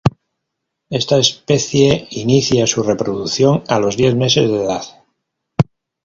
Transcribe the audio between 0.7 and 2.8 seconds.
Esta especie inicia